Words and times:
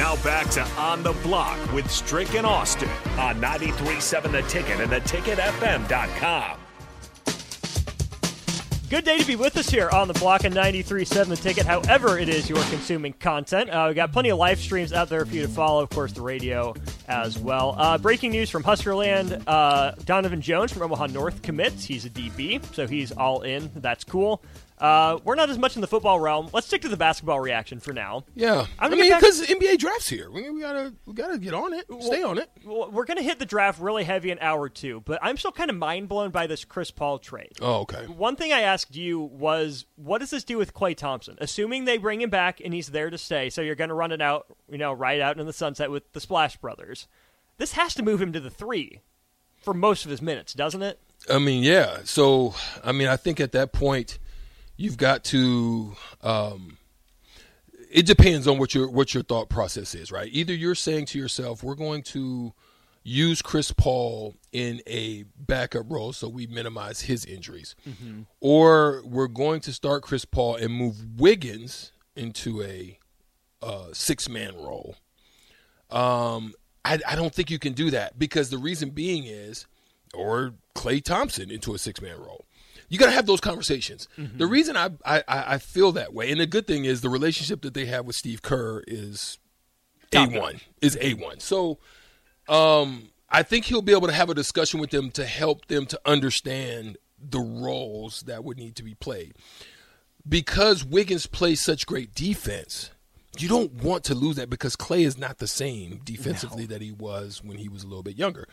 Now 0.00 0.16
back 0.24 0.48
to 0.52 0.62
On 0.78 1.02
the 1.02 1.12
Block 1.22 1.58
with 1.72 1.90
Strick 1.90 2.34
and 2.34 2.46
Austin 2.46 2.88
on 3.18 3.40
93.7 3.40 4.32
The 4.32 4.42
Ticket 4.48 4.80
and 4.80 4.90
theticketfm.com. 4.90 6.58
Good 8.88 9.04
day 9.04 9.18
to 9.18 9.26
be 9.26 9.36
with 9.36 9.56
us 9.56 9.68
here 9.68 9.88
on 9.90 10.08
the 10.08 10.14
block 10.14 10.44
of 10.44 10.52
93.7 10.52 11.28
The 11.28 11.36
Ticket, 11.36 11.66
however 11.66 12.18
it 12.18 12.28
is 12.28 12.48
you're 12.48 12.62
consuming 12.64 13.12
content. 13.12 13.70
Uh, 13.70 13.84
we've 13.88 13.94
got 13.94 14.10
plenty 14.10 14.30
of 14.30 14.38
live 14.38 14.58
streams 14.58 14.92
out 14.92 15.08
there 15.10 15.24
for 15.24 15.34
you 15.34 15.42
to 15.42 15.48
follow, 15.48 15.82
of 15.82 15.90
course, 15.90 16.12
the 16.12 16.22
radio 16.22 16.74
as 17.06 17.38
well. 17.38 17.74
Uh, 17.78 17.98
breaking 17.98 18.32
news 18.32 18.48
from 18.48 18.62
Huskerland 18.64 19.42
uh, 19.46 19.92
Donovan 20.06 20.40
Jones 20.40 20.72
from 20.72 20.82
Omaha 20.82 21.06
North 21.08 21.42
commits. 21.42 21.84
He's 21.84 22.04
a 22.04 22.10
DB, 22.10 22.64
so 22.74 22.86
he's 22.86 23.12
all 23.12 23.42
in. 23.42 23.70
That's 23.76 24.02
cool. 24.02 24.42
Uh, 24.80 25.18
we're 25.24 25.34
not 25.34 25.50
as 25.50 25.58
much 25.58 25.74
in 25.76 25.82
the 25.82 25.86
football 25.86 26.18
realm. 26.18 26.48
Let's 26.54 26.66
stick 26.66 26.82
to 26.82 26.88
the 26.88 26.96
basketball 26.96 27.38
reaction 27.38 27.80
for 27.80 27.92
now. 27.92 28.24
Yeah, 28.34 28.66
I 28.78 28.88
gonna 28.88 29.02
mean, 29.02 29.14
because 29.14 29.42
NBA 29.46 29.78
drafts 29.78 30.08
here, 30.08 30.30
we, 30.30 30.48
we 30.48 30.62
gotta 30.62 30.94
we 31.04 31.12
gotta 31.12 31.38
get 31.38 31.52
on 31.52 31.74
it, 31.74 31.84
stay 32.00 32.22
on 32.22 32.38
it. 32.38 32.48
Well, 32.64 32.90
We're 32.90 33.04
going 33.04 33.18
to 33.18 33.22
hit 33.22 33.38
the 33.38 33.46
draft 33.46 33.78
really 33.78 34.04
heavy 34.04 34.30
in 34.30 34.38
hour 34.40 34.70
two, 34.70 35.02
but 35.04 35.18
I'm 35.22 35.36
still 35.36 35.52
kind 35.52 35.68
of 35.68 35.76
mind 35.76 36.08
blown 36.08 36.30
by 36.30 36.46
this 36.46 36.64
Chris 36.64 36.90
Paul 36.90 37.18
trade. 37.18 37.52
Oh, 37.60 37.80
okay. 37.80 38.06
One 38.06 38.36
thing 38.36 38.52
I 38.52 38.60
asked 38.60 38.96
you 38.96 39.20
was, 39.20 39.84
what 39.96 40.18
does 40.18 40.30
this 40.30 40.44
do 40.44 40.56
with 40.56 40.72
Klay 40.72 40.96
Thompson? 40.96 41.36
Assuming 41.40 41.84
they 41.84 41.98
bring 41.98 42.22
him 42.22 42.30
back 42.30 42.60
and 42.64 42.72
he's 42.72 42.88
there 42.88 43.10
to 43.10 43.18
stay, 43.18 43.50
so 43.50 43.60
you're 43.60 43.74
going 43.74 43.88
to 43.88 43.94
run 43.94 44.12
it 44.12 44.22
out, 44.22 44.46
you 44.70 44.78
know, 44.78 44.92
right 44.92 45.20
out 45.20 45.38
in 45.38 45.46
the 45.46 45.52
sunset 45.52 45.90
with 45.90 46.10
the 46.12 46.20
Splash 46.20 46.56
Brothers. 46.56 47.06
This 47.58 47.72
has 47.72 47.94
to 47.94 48.02
move 48.02 48.22
him 48.22 48.32
to 48.32 48.40
the 48.40 48.50
three 48.50 49.00
for 49.62 49.74
most 49.74 50.06
of 50.06 50.10
his 50.10 50.22
minutes, 50.22 50.54
doesn't 50.54 50.82
it? 50.82 50.98
I 51.28 51.38
mean, 51.38 51.62
yeah. 51.62 51.98
So, 52.04 52.54
I 52.82 52.92
mean, 52.92 53.08
I 53.08 53.16
think 53.16 53.40
at 53.40 53.52
that 53.52 53.72
point, 53.72 54.18
you've 54.80 54.96
got 54.96 55.22
to. 55.24 55.94
Um, 56.22 56.78
it 57.90 58.06
depends 58.06 58.48
on 58.48 58.58
what 58.58 58.74
your 58.74 58.88
what 58.88 59.14
your 59.14 59.22
thought 59.22 59.48
process 59.48 59.94
is, 59.94 60.10
right? 60.10 60.28
Either 60.32 60.54
you're 60.54 60.74
saying 60.74 61.06
to 61.06 61.18
yourself, 61.18 61.62
"We're 61.62 61.74
going 61.74 62.02
to 62.04 62.52
use 63.02 63.42
Chris 63.42 63.72
Paul 63.72 64.34
in 64.52 64.80
a 64.86 65.24
backup 65.36 65.90
role 65.90 66.12
so 66.12 66.28
we 66.28 66.46
minimize 66.46 67.02
his 67.02 67.24
injuries," 67.24 67.74
or 68.40 69.02
we're 69.04 69.28
going 69.28 69.60
to 69.62 69.72
start 69.72 70.02
Chris 70.02 70.24
Paul 70.24 70.56
and 70.56 70.72
move 70.72 71.20
Wiggins 71.20 71.92
into 72.16 72.62
a 72.62 72.98
uh, 73.62 73.88
six 73.92 74.28
man 74.28 74.56
role. 74.56 74.96
Um, 75.90 76.54
I, 76.84 77.00
I 77.06 77.16
don't 77.16 77.34
think 77.34 77.50
you 77.50 77.58
can 77.58 77.72
do 77.74 77.90
that 77.90 78.18
because 78.18 78.48
the 78.48 78.58
reason 78.58 78.90
being 78.90 79.24
is, 79.24 79.66
or 80.14 80.54
Klay 80.74 81.02
Thompson 81.02 81.50
into 81.50 81.74
a 81.74 81.78
six 81.78 82.00
man 82.00 82.18
role. 82.18 82.46
You 82.90 82.98
got 82.98 83.06
to 83.06 83.12
have 83.12 83.24
those 83.24 83.40
conversations. 83.40 84.08
The 84.18 84.46
reason 84.46 84.76
I, 84.76 84.90
I 85.06 85.22
I 85.26 85.58
feel 85.58 85.92
that 85.92 86.12
way, 86.12 86.30
and 86.30 86.38
the 86.40 86.46
good 86.46 86.66
thing 86.66 86.84
is 86.84 87.00
the 87.00 87.08
relationship 87.08 87.62
that 87.62 87.72
they 87.72 87.86
have 87.86 88.04
with 88.04 88.16
Steve 88.16 88.42
Kerr 88.42 88.82
is 88.86 89.38
a 90.12 90.26
one 90.26 90.60
is 90.82 90.98
a 91.00 91.14
one. 91.14 91.38
So, 91.40 91.78
um, 92.48 93.10
I 93.30 93.42
think 93.44 93.64
he'll 93.66 93.80
be 93.80 93.92
able 93.92 94.08
to 94.08 94.12
have 94.12 94.28
a 94.28 94.34
discussion 94.34 94.80
with 94.80 94.90
them 94.90 95.10
to 95.12 95.24
help 95.24 95.66
them 95.68 95.86
to 95.86 96.00
understand 96.04 96.98
the 97.18 97.40
roles 97.40 98.22
that 98.22 98.42
would 98.44 98.58
need 98.58 98.74
to 98.76 98.82
be 98.82 98.94
played. 98.94 99.34
Because 100.28 100.84
Wiggins 100.84 101.26
plays 101.26 101.62
such 101.62 101.86
great 101.86 102.14
defense, 102.14 102.90
you 103.38 103.48
don't 103.48 103.72
want 103.72 104.04
to 104.04 104.14
lose 104.14 104.36
that 104.36 104.50
because 104.50 104.74
Klay 104.76 105.06
is 105.06 105.16
not 105.16 105.38
the 105.38 105.46
same 105.46 106.00
defensively 106.04 106.66
that 106.66 106.82
he 106.82 106.90
was 106.90 107.40
when 107.42 107.56
he 107.58 107.68
was 107.68 107.84
a 107.84 107.86
little 107.86 108.02
bit 108.02 108.16
younger. 108.16 108.48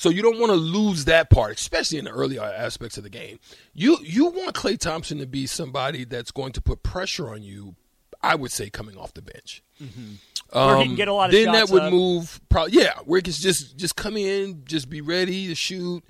So 0.00 0.08
you 0.08 0.22
don't 0.22 0.40
want 0.40 0.48
to 0.48 0.56
lose 0.56 1.04
that 1.04 1.28
part, 1.28 1.60
especially 1.60 1.98
in 1.98 2.06
the 2.06 2.10
early 2.10 2.38
aspects 2.38 2.96
of 2.96 3.04
the 3.04 3.10
game. 3.10 3.38
You 3.74 3.98
you 4.02 4.30
want 4.30 4.54
Klay 4.54 4.78
Thompson 4.78 5.18
to 5.18 5.26
be 5.26 5.46
somebody 5.46 6.04
that's 6.04 6.30
going 6.30 6.52
to 6.52 6.62
put 6.62 6.82
pressure 6.82 7.28
on 7.28 7.42
you. 7.42 7.76
I 8.22 8.34
would 8.34 8.50
say 8.50 8.70
coming 8.70 8.96
off 8.96 9.12
the 9.12 9.20
bench. 9.20 9.62
Mm-hmm. 9.78 10.12
Where 10.58 10.76
he 10.78 10.82
can 10.84 10.90
um, 10.92 10.96
get 10.96 11.08
a 11.08 11.12
lot 11.12 11.26
of 11.26 11.32
then 11.32 11.52
that 11.52 11.68
would 11.68 11.82
up. 11.82 11.92
move. 11.92 12.40
Probably, 12.48 12.80
yeah, 12.80 12.94
where 13.04 13.18
he 13.18 13.22
can 13.24 13.34
just 13.34 13.76
just 13.76 13.94
come 13.94 14.16
in, 14.16 14.62
just 14.64 14.88
be 14.88 15.02
ready 15.02 15.48
to 15.48 15.54
shoot. 15.54 16.02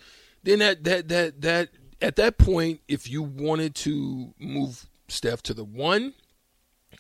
Then 0.45 0.61
that 0.61 0.85
that 0.85 1.09
that 1.09 1.41
that 1.41 1.71
at 2.01 2.15
that 2.15 2.39
point, 2.39 2.83
if 2.87 3.11
you 3.11 3.25
wanted 3.25 3.75
to 3.75 4.35
move 4.39 4.87
Steph 5.09 5.43
to 5.43 5.53
the 5.53 5.65
one, 5.65 6.15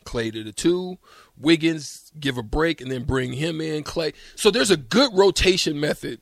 Klay 0.04 0.32
to 0.32 0.42
the 0.42 0.52
two, 0.52 0.98
Wiggins 1.38 2.10
give 2.18 2.36
a 2.36 2.42
break 2.42 2.80
and 2.80 2.90
then 2.90 3.04
bring 3.04 3.34
him 3.34 3.60
in, 3.60 3.84
Klay. 3.84 4.12
So 4.34 4.50
there's 4.50 4.72
a 4.72 4.76
good 4.76 5.12
rotation 5.14 5.78
method 5.78 6.18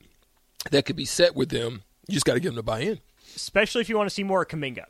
that 0.71 0.85
could 0.85 0.95
be 0.95 1.05
set 1.05 1.35
with 1.35 1.49
them. 1.49 1.83
You 2.07 2.13
just 2.13 2.25
got 2.25 2.33
to 2.35 2.39
get 2.39 2.49
them 2.49 2.55
to 2.57 2.63
buy 2.63 2.79
in. 2.81 2.99
Especially 3.35 3.81
if 3.81 3.89
you 3.89 3.97
want 3.97 4.09
to 4.09 4.13
see 4.13 4.23
more 4.23 4.41
of 4.41 4.47
Kuminga. 4.47 4.85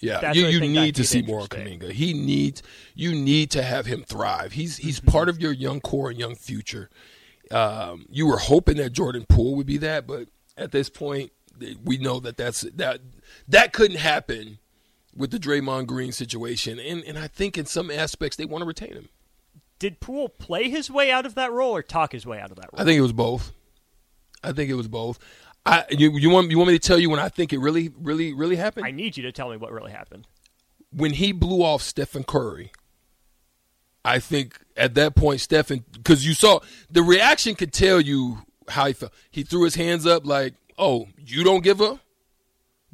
Yeah, 0.00 0.20
That's 0.20 0.36
you, 0.36 0.46
you 0.48 0.60
need 0.60 0.96
to 0.96 1.04
see 1.04 1.22
more 1.22 1.40
of. 1.40 1.48
Kuminga. 1.48 1.92
He 1.92 2.12
needs 2.12 2.62
you 2.94 3.14
need 3.14 3.50
to 3.52 3.62
have 3.62 3.86
him 3.86 4.02
thrive. 4.02 4.52
He's 4.52 4.76
he's 4.78 5.00
Mm-hmm. 5.00 5.10
part 5.10 5.28
of 5.28 5.40
your 5.40 5.52
young 5.52 5.80
core 5.80 6.10
and 6.10 6.18
young 6.18 6.34
future. 6.34 6.90
Um, 7.50 8.06
you 8.10 8.26
were 8.26 8.38
hoping 8.38 8.76
that 8.78 8.90
Jordan 8.92 9.24
Poole 9.28 9.54
would 9.56 9.66
be 9.66 9.78
that, 9.78 10.06
but 10.06 10.28
at 10.56 10.72
this 10.72 10.88
point, 10.90 11.30
we 11.84 11.96
know 11.98 12.18
that 12.20 12.36
that's 12.36 12.62
that 12.62 13.00
that 13.48 13.72
couldn't 13.72 13.98
happen 13.98 14.58
with 15.16 15.30
the 15.30 15.38
Draymond 15.38 15.86
Green 15.86 16.10
situation. 16.12 16.78
And 16.80 17.04
and 17.04 17.18
I 17.18 17.28
think 17.28 17.56
in 17.56 17.64
some 17.66 17.90
aspects 17.90 18.36
they 18.36 18.44
want 18.44 18.62
to 18.62 18.66
retain 18.66 18.92
him. 18.92 19.08
Did 19.78 20.00
Poole 20.00 20.28
play 20.28 20.68
his 20.68 20.90
way 20.90 21.10
out 21.10 21.24
of 21.24 21.34
that 21.36 21.52
role 21.52 21.74
or 21.74 21.82
talk 21.82 22.12
his 22.12 22.26
way 22.26 22.40
out 22.40 22.50
of 22.50 22.56
that 22.56 22.70
role? 22.72 22.80
I 22.80 22.84
think 22.84 22.98
it 22.98 23.02
was 23.02 23.12
both. 23.12 23.52
I 24.44 24.52
think 24.52 24.70
it 24.70 24.74
was 24.74 24.88
both. 24.88 25.18
I 25.66 25.84
you, 25.90 26.10
you 26.18 26.28
want 26.30 26.50
you 26.50 26.58
want 26.58 26.68
me 26.68 26.78
to 26.78 26.86
tell 26.88 26.98
you 26.98 27.08
when 27.10 27.20
I 27.20 27.28
think 27.30 27.52
it 27.52 27.58
really 27.58 27.90
really 27.98 28.32
really 28.34 28.56
happened? 28.56 28.86
I 28.86 28.90
need 28.90 29.16
you 29.16 29.22
to 29.24 29.32
tell 29.32 29.50
me 29.50 29.56
what 29.56 29.72
really 29.72 29.92
happened. 29.92 30.26
when 30.90 31.12
he 31.14 31.32
blew 31.32 31.62
off 31.62 31.82
Stephen 31.82 32.22
Curry, 32.24 32.70
I 34.04 34.18
think 34.18 34.58
at 34.76 34.94
that 34.94 35.14
point, 35.14 35.40
Stephen, 35.40 35.84
because 35.92 36.26
you 36.26 36.34
saw 36.34 36.60
the 36.90 37.02
reaction 37.02 37.54
could 37.54 37.72
tell 37.72 38.00
you 38.00 38.38
how 38.68 38.86
he 38.86 38.92
felt. 38.92 39.12
He 39.30 39.42
threw 39.42 39.64
his 39.64 39.74
hands 39.76 40.06
up 40.06 40.26
like, 40.26 40.54
"Oh, 40.78 41.08
you 41.18 41.42
don't 41.44 41.62
give 41.64 41.80
a 41.80 41.98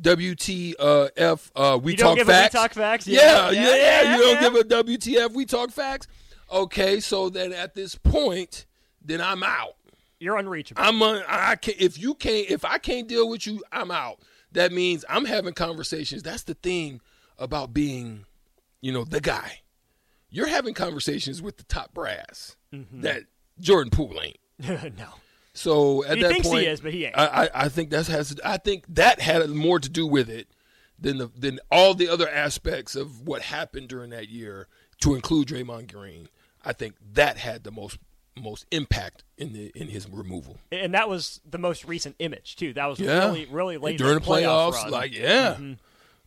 WTF? 0.01 1.51
Uh, 1.55 1.79
we 1.83 1.93
You 1.93 1.99
talk 1.99 2.19
a 2.19 2.21
we 2.21 2.25
facts. 2.25 2.55
talk 2.55 2.73
facts? 2.75 3.07
Yeah, 3.07 3.51
Yeah, 3.51 3.51
yeah, 3.51 3.61
yeah, 3.61 4.03
yeah, 4.03 4.17
You 4.17 4.23
don't 4.23 4.41
give 4.41 4.55
a 4.55 4.83
WTF? 4.85 5.33
We 5.33 5.45
talk 5.47 5.71
facts. 5.71 6.07
Okay, 6.51 7.01
so 7.01 7.29
then 7.29 7.53
at 7.53 7.75
this 7.75 7.95
point, 7.95 8.67
then 9.05 9.21
I'm 9.21 9.43
out. 9.43 9.75
You're 10.21 10.37
unreachable. 10.37 10.81
I'm 10.83 11.01
a, 11.03 11.25
I 11.27 11.57
can 11.57 11.75
if 11.79 11.99
you 11.99 12.15
can't 12.15 12.49
if 12.51 12.65
I 12.65 12.79
can't 12.79 13.09
deal 13.09 13.29
with 13.29 13.47
you, 13.47 13.63
I'm 13.73 13.91
out. 13.91 14.21
That 14.53 14.71
means 14.73 15.05
I'm 15.09 15.25
having 15.25 15.55
conversations. 15.55 16.23
That's 16.23 16.43
the 16.45 16.55
thing 16.55 17.01
about 17.39 17.73
being, 17.73 18.27
you 18.81 18.93
know, 18.93 19.05
the 19.05 19.21
guy. 19.21 19.61
You're 20.29 20.47
having 20.49 20.75
conversations 20.75 21.43
with 21.43 21.57
the 21.57 21.65
top 21.65 21.93
brass 21.95 22.57
Mm-hmm. 22.73 23.01
that 23.01 23.25
Jordan 23.59 23.91
Poole 23.91 24.21
ain't. 24.23 24.39
no. 24.97 25.07
So 25.55 26.05
at 26.05 26.17
He 26.19 26.23
that 26.23 26.31
thinks 26.31 26.47
he 26.47 26.53
point, 26.53 26.67
is, 26.69 26.81
but 26.81 26.93
he 26.93 27.07
ain't. 27.07 27.19
I, 27.19 27.27
I, 27.47 27.49
I 27.65 27.69
think 27.69 27.91
that 27.91 28.07
has. 28.07 28.39
I 28.45 28.59
think 28.59 28.85
that 28.91 29.21
had 29.21 29.49
more 29.51 29.81
to 29.81 29.89
do 29.89 30.07
with 30.07 30.31
it 30.31 30.47
than 30.99 31.19
the 31.19 31.31
than 31.37 31.59
all 31.71 31.95
the 31.95 32.09
other 32.09 32.29
aspects 32.29 32.95
of 32.95 33.27
what 33.27 33.43
happened 33.43 33.89
during 33.89 34.11
that 34.11 34.29
year, 34.29 34.69
to 35.01 35.15
include 35.17 35.49
Draymond 35.49 35.93
Green. 35.93 36.29
I 36.65 36.73
think 36.75 36.95
that 37.15 37.39
had 37.39 37.65
the 37.65 37.73
most 37.73 37.99
most 38.39 38.67
impact 38.71 39.25
in 39.37 39.53
the 39.53 39.73
in 39.75 39.89
his 39.89 40.09
removal. 40.09 40.59
And 40.73 40.95
that 40.95 41.09
was 41.09 41.41
the 41.49 41.59
most 41.59 41.85
recent 41.85 42.17
image 42.19 42.57
too. 42.57 42.73
That 42.75 42.87
was 42.87 42.99
Yeah, 43.01 43.27
really 43.27 43.47
really 43.47 43.77
late 43.79 43.99
during 43.99 44.15
the 44.15 44.21
the 44.21 44.27
playoff 44.27 44.73
playoffs. 44.73 44.83
run. 44.85 44.91
Like 44.91 45.15
yeah, 45.17 45.55
Mm-hmm. 45.55 45.73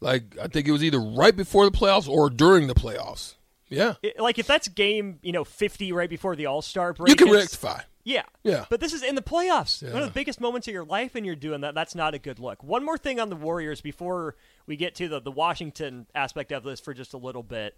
like 0.01 0.37
I 0.41 0.47
think 0.47 0.67
it 0.67 0.71
was 0.71 0.83
either 0.83 0.99
right 0.99 1.35
before 1.35 1.65
the 1.69 1.75
playoffs 1.77 2.07
or 2.09 2.29
during 2.29 2.67
the 2.67 2.75
playoffs. 2.75 3.35
Yeah, 3.69 3.95
It- 4.03 4.19
like 4.19 4.37
if 4.37 4.45
that's 4.47 4.67
game 4.67 5.19
you 5.23 5.31
know 5.31 5.43
fifty 5.43 5.91
right 5.91 6.09
before 6.09 6.35
the 6.35 6.45
All 6.45 6.61
Star 6.61 6.93
break, 6.93 7.09
you 7.09 7.15
can 7.15 7.31
rectify. 7.33 7.81
Yeah. 8.05 8.23
Yeah. 8.43 8.65
But 8.69 8.81
this 8.81 8.91
is 8.91 9.01
in 9.01 9.15
the 9.15 9.21
playoffs. 9.21 9.81
One 9.81 10.01
of 10.01 10.07
the 10.09 10.13
biggest 10.13 10.41
moments 10.41 10.67
of 10.67 10.73
your 10.73 10.83
life, 10.83 11.15
and 11.15 11.25
you're 11.25 11.37
doing 11.37 11.61
that. 11.61 11.73
That's 11.73 11.95
not 11.95 12.13
a 12.13 12.19
good 12.19 12.37
look. 12.37 12.61
One 12.61 12.83
more 12.83 12.97
thing 12.97 13.17
on 13.17 13.29
the 13.29 13.37
Warriors 13.37 13.79
before 13.79 14.35
we 14.67 14.75
get 14.75 14.93
to 14.95 15.07
the, 15.07 15.21
the 15.21 15.31
Washington 15.31 16.05
aspect 16.13 16.51
of 16.51 16.63
this 16.63 16.81
for 16.81 16.93
just 16.93 17.13
a 17.13 17.17
little 17.17 17.43
bit. 17.43 17.77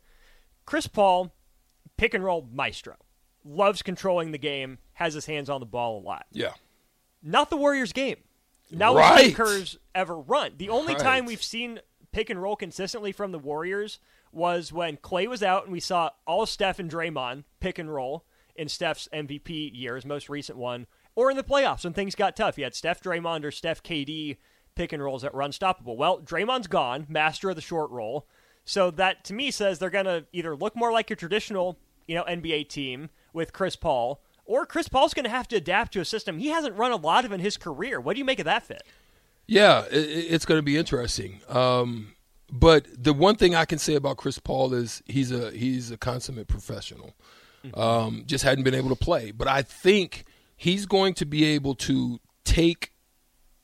Chris 0.66 0.88
Paul, 0.88 1.32
pick 1.96 2.16
and 2.16 2.24
roll 2.24 2.50
maestro. 2.52 2.96
Loves 3.48 3.82
controlling 3.84 4.32
the 4.32 4.38
game, 4.40 4.80
has 4.94 5.14
his 5.14 5.28
hands 5.28 5.50
on 5.50 5.60
the 5.60 5.66
ball 5.68 6.00
a 6.00 6.04
lot. 6.04 6.26
Yeah, 6.32 6.54
Not 7.22 7.50
the 7.52 7.58
Warriors 7.58 7.94
game. 7.94 8.18
Not 8.72 8.96
Right. 8.96 9.20
Steve 9.26 9.36
Kerr's 9.36 9.78
ever 9.94 10.18
run. 10.20 10.54
The 10.58 10.70
only 10.70 10.94
Right. 10.96 11.02
time 11.04 11.26
we've 11.26 11.44
seen 11.44 11.80
pick 12.12 12.30
and 12.32 12.42
roll 12.42 12.56
consistently 12.56 13.12
from 13.12 13.32
the 13.32 13.38
Warriors 13.40 14.00
was 14.32 14.74
when 14.74 14.98
Klay 14.98 15.28
was 15.28 15.44
out 15.44 15.64
and 15.66 15.72
we 15.72 15.80
saw 15.80 16.10
all 16.26 16.46
Steph 16.46 16.80
and 16.80 16.90
Draymond 16.90 17.44
pick 17.60 17.78
and 17.78 17.94
roll 17.94 18.26
in 18.56 18.68
Steph's 18.68 19.08
MVP 19.14 19.72
year, 19.74 19.96
his 19.96 20.06
most 20.06 20.28
recent 20.30 20.58
one, 20.58 20.88
or 21.16 21.30
in 21.30 21.38
the 21.38 21.44
playoffs 21.44 21.84
when 21.84 21.94
things 21.94 22.16
got 22.16 22.36
tough. 22.36 22.58
You 22.58 22.64
had 22.64 22.74
Steph 22.76 23.02
Draymond 23.02 23.44
or 23.44 23.52
Steph 23.52 23.84
KD 23.84 24.38
pick 24.76 24.92
and 24.92 25.04
rolls 25.04 25.22
that 25.22 25.34
were 25.34 25.42
unstoppable. 25.42 25.96
Well, 25.98 26.20
Draymond's 26.20 26.68
gone, 26.68 27.06
master 27.08 27.50
of 27.52 27.56
the 27.56 27.62
short 27.62 27.92
roll. 27.92 28.28
So 28.66 28.90
that 28.92 29.24
to 29.26 29.34
me 29.34 29.52
says 29.52 29.78
they're 29.80 29.90
going 29.92 30.06
to 30.06 30.26
either 30.34 30.56
look 30.56 30.76
more 30.76 30.92
like 30.92 31.12
a 31.12 31.16
traditional, 31.16 31.78
you 32.08 32.16
know, 32.16 32.24
NBA 32.24 32.68
team 32.70 33.10
with 33.36 33.54
Chris 33.54 33.76
Paul, 33.76 34.22
or 34.46 34.66
Chris 34.66 34.88
Paul's 34.88 35.14
going 35.14 35.26
to 35.26 35.30
have 35.30 35.48
to 35.50 35.56
adapt 35.56 35.94
to 35.94 36.00
a 36.00 36.06
system 36.06 36.40
he 36.40 36.48
hasn't 36.48 36.76
run 36.76 36.92
a 36.92 36.96
lot 36.96 37.26
of 37.26 37.32
in 37.32 37.40
his 37.40 37.58
career. 37.58 38.00
What 38.00 38.14
do 38.14 38.20
you 38.20 38.26
make 38.26 38.40
of 38.40 38.46
that 38.46 38.64
fit? 38.64 38.84
Yeah, 39.48 39.86
it, 39.92 39.98
it's 39.98 40.46
going 40.46 40.58
to 40.58 40.64
be 40.64 40.78
interesting. 40.78 41.42
Um, 41.50 42.16
but 42.52 42.86
the 42.98 43.14
one 43.14 43.36
thing 43.36 43.56
I 43.56 43.66
can 43.66 43.78
say 43.78 43.96
about 43.96 44.18
Chris 44.18 44.40
Paul 44.40 44.74
is 44.74 45.04
he's 45.06 45.32
a 45.32 45.52
he's 45.52 45.92
a 45.92 45.98
consummate 45.98 46.48
professional. 46.48 47.14
Um, 47.74 48.24
just 48.28 48.44
hadn't 48.44 48.64
been 48.64 48.76
able 48.76 48.90
to 48.90 48.96
play, 48.96 49.32
but 49.32 49.48
I 49.48 49.64
think 49.64 50.26
he's 50.56 50.86
going 50.86 51.16
to 51.16 51.26
be 51.26 51.46
able 51.46 51.74
to 51.76 52.20
take 52.44 52.92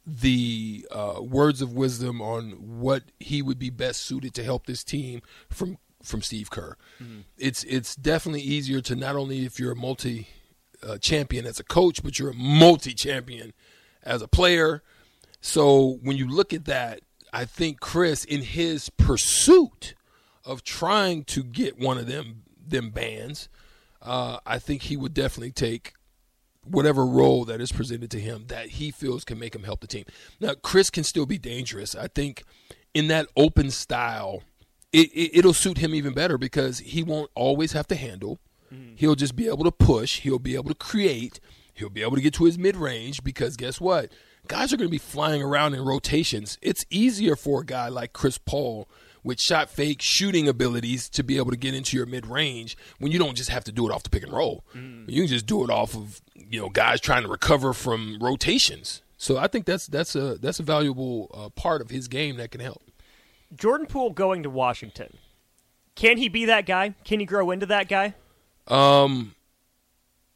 the 0.05 0.87
uh, 0.91 1.19
words 1.21 1.61
of 1.61 1.73
wisdom 1.73 2.21
on 2.21 2.79
what 2.79 3.03
he 3.19 3.41
would 3.41 3.59
be 3.59 3.69
best 3.69 4.01
suited 4.01 4.33
to 4.33 4.43
help 4.43 4.65
this 4.65 4.83
team 4.83 5.21
from 5.49 5.77
from 6.03 6.21
Steve 6.21 6.49
Kerr. 6.49 6.75
It's 7.37 7.63
it's 7.63 7.95
definitely 7.95 8.41
easier 8.41 8.81
to 8.81 8.95
not 8.95 9.15
only 9.15 9.45
if 9.45 9.59
you're 9.59 9.71
a 9.71 9.75
multi 9.75 10.27
uh, 10.83 10.97
champion 10.97 11.45
as 11.45 11.59
a 11.59 11.63
coach, 11.63 12.03
but 12.03 12.19
you're 12.19 12.31
a 12.31 12.35
multi 12.35 12.93
champion 12.93 13.53
as 14.03 14.21
a 14.21 14.27
player. 14.27 14.83
So 15.41 15.99
when 16.03 16.17
you 16.17 16.27
look 16.27 16.53
at 16.53 16.65
that, 16.65 17.01
I 17.33 17.45
think 17.45 17.79
Chris, 17.79 18.23
in 18.23 18.41
his 18.41 18.89
pursuit 18.89 19.95
of 20.45 20.63
trying 20.63 21.23
to 21.25 21.43
get 21.43 21.79
one 21.79 21.97
of 21.97 22.07
them 22.07 22.43
them 22.65 22.89
bands, 22.89 23.49
uh, 24.01 24.39
I 24.45 24.59
think 24.59 24.83
he 24.83 24.97
would 24.97 25.13
definitely 25.13 25.51
take 25.51 25.93
whatever 26.63 27.05
role 27.05 27.45
that 27.45 27.59
is 27.59 27.71
presented 27.71 28.11
to 28.11 28.19
him 28.19 28.45
that 28.47 28.67
he 28.67 28.91
feels 28.91 29.23
can 29.23 29.39
make 29.39 29.55
him 29.55 29.63
help 29.63 29.81
the 29.81 29.87
team. 29.87 30.05
Now, 30.39 30.53
Chris 30.53 30.89
can 30.89 31.03
still 31.03 31.25
be 31.25 31.37
dangerous. 31.37 31.95
I 31.95 32.07
think 32.07 32.43
in 32.93 33.07
that 33.07 33.27
open 33.35 33.71
style, 33.71 34.43
it, 34.93 35.09
it, 35.13 35.37
it'll 35.39 35.53
suit 35.53 35.77
him 35.77 35.95
even 35.95 36.13
better 36.13 36.37
because 36.37 36.79
he 36.79 37.03
won't 37.03 37.31
always 37.35 37.71
have 37.73 37.87
to 37.87 37.95
handle. 37.95 38.39
He'll 38.95 39.15
just 39.15 39.35
be 39.35 39.47
able 39.47 39.65
to 39.65 39.71
push. 39.71 40.21
He'll 40.21 40.39
be 40.39 40.55
able 40.55 40.69
to 40.69 40.75
create. 40.75 41.41
He'll 41.73 41.89
be 41.89 42.01
able 42.03 42.15
to 42.15 42.21
get 42.21 42.33
to 42.35 42.45
his 42.45 42.57
mid 42.57 42.77
range 42.77 43.21
because 43.21 43.57
guess 43.57 43.81
what? 43.81 44.11
Guys 44.47 44.71
are 44.71 44.77
going 44.77 44.87
to 44.87 44.91
be 44.91 44.97
flying 44.97 45.43
around 45.43 45.73
in 45.73 45.83
rotations. 45.83 46.57
It's 46.61 46.85
easier 46.89 47.35
for 47.35 47.61
a 47.61 47.65
guy 47.65 47.89
like 47.89 48.13
Chris 48.13 48.37
Paul 48.37 48.87
with 49.23 49.41
shot 49.41 49.69
fake 49.69 50.01
shooting 50.01 50.47
abilities 50.47 51.09
to 51.09 51.21
be 51.21 51.35
able 51.37 51.51
to 51.51 51.57
get 51.57 51.73
into 51.73 51.97
your 51.97 52.05
mid 52.05 52.25
range 52.25 52.77
when 52.99 53.11
you 53.11 53.19
don't 53.19 53.35
just 53.35 53.49
have 53.49 53.65
to 53.65 53.71
do 53.73 53.87
it 53.89 53.93
off 53.93 54.03
the 54.03 54.09
pick 54.09 54.23
and 54.23 54.31
roll. 54.31 54.63
You 54.73 55.23
can 55.23 55.27
just 55.27 55.45
do 55.47 55.63
it 55.65 55.69
off 55.69 55.93
of 55.93 56.21
you 56.33 56.61
know 56.61 56.69
guys 56.69 57.01
trying 57.01 57.23
to 57.23 57.29
recover 57.29 57.73
from 57.73 58.19
rotations. 58.21 59.01
So 59.17 59.37
I 59.37 59.47
think 59.47 59.65
that's 59.65 59.85
that's 59.87 60.15
a 60.15 60.35
that's 60.35 60.59
a 60.59 60.63
valuable 60.63 61.29
uh, 61.33 61.49
part 61.49 61.81
of 61.81 61.89
his 61.89 62.07
game 62.07 62.37
that 62.37 62.51
can 62.51 62.61
help. 62.61 62.81
Jordan 63.55 63.87
Poole 63.87 64.11
going 64.11 64.43
to 64.43 64.49
Washington. 64.49 65.17
Can 65.95 66.17
he 66.17 66.29
be 66.29 66.45
that 66.45 66.65
guy? 66.65 66.95
Can 67.03 67.19
he 67.19 67.25
grow 67.25 67.51
into 67.51 67.65
that 67.67 67.89
guy? 67.89 68.15
Um, 68.67 69.35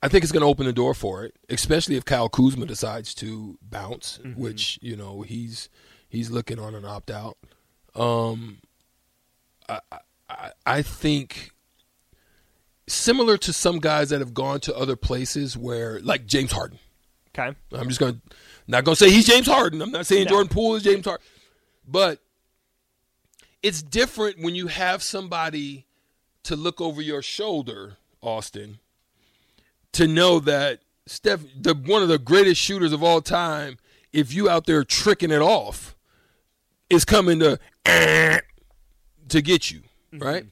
I 0.01 0.07
think 0.07 0.23
it's 0.23 0.31
going 0.33 0.41
to 0.41 0.47
open 0.47 0.65
the 0.65 0.73
door 0.73 0.93
for 0.93 1.23
it, 1.23 1.35
especially 1.49 1.95
if 1.95 2.05
Kyle 2.05 2.29
Kuzma 2.29 2.65
decides 2.65 3.13
to 3.15 3.57
bounce, 3.61 4.19
which 4.35 4.77
you 4.81 4.95
know 4.95 5.21
he's 5.21 5.69
he's 6.09 6.29
looking 6.29 6.59
on 6.59 6.75
an 6.75 6.85
opt 6.85 7.09
out. 7.09 7.37
Um, 7.95 8.59
I, 9.69 9.79
I 10.29 10.51
I 10.65 10.81
think 10.81 11.51
similar 12.87 13.37
to 13.37 13.53
some 13.53 13.79
guys 13.79 14.09
that 14.09 14.19
have 14.19 14.33
gone 14.33 14.59
to 14.61 14.75
other 14.75 14.95
places 14.95 15.57
where, 15.57 15.99
like 16.01 16.25
James 16.25 16.51
Harden. 16.51 16.79
Okay. 17.37 17.55
I'm 17.73 17.87
just 17.87 17.99
going 17.99 18.15
to 18.15 18.35
not 18.67 18.83
going 18.83 18.95
to 18.95 19.03
say 19.03 19.11
he's 19.11 19.25
James 19.25 19.47
Harden. 19.47 19.81
I'm 19.81 19.91
not 19.91 20.05
saying 20.05 20.25
No. 20.25 20.29
Jordan 20.31 20.49
Poole 20.49 20.75
is 20.75 20.83
James 20.83 21.05
Harden, 21.05 21.25
but 21.87 22.19
it's 23.61 23.81
different 23.81 24.39
when 24.39 24.55
you 24.55 24.67
have 24.67 25.01
somebody 25.01 25.85
to 26.43 26.55
look 26.55 26.79
over 26.79 27.01
your 27.01 27.21
shoulder, 27.21 27.97
Austin, 28.21 28.79
to 29.93 30.07
know 30.07 30.39
that 30.39 30.81
Steph, 31.07 31.41
the 31.59 31.73
one 31.73 32.01
of 32.01 32.09
the 32.09 32.17
greatest 32.17 32.61
shooters 32.61 32.93
of 32.93 33.03
all 33.03 33.21
time, 33.21 33.77
if 34.11 34.33
you 34.33 34.49
out 34.49 34.65
there 34.65 34.83
tricking 34.83 35.31
it 35.31 35.41
off, 35.41 35.95
is 36.89 37.05
coming 37.05 37.39
to 37.39 37.59
to 39.29 39.41
get 39.41 39.71
you, 39.71 39.81
mm-hmm. 40.13 40.19
right? 40.19 40.45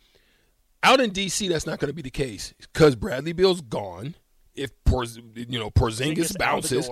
Out 0.83 0.99
in 0.99 1.11
DC, 1.11 1.47
that's 1.49 1.65
not 1.65 1.79
going 1.79 1.89
to 1.89 1.95
be 1.95 2.01
the 2.01 2.09
case 2.09 2.53
because 2.59 2.95
Bradley 2.95 3.33
Beal's 3.33 3.61
gone. 3.61 4.15
If 4.53 4.71
Porz, 4.83 5.17
you 5.49 5.57
know 5.57 5.71
Porzingis 5.71 6.15
Porzingis 6.17 6.21
out 6.23 6.27
the 6.29 6.39
bounces. 6.39 6.89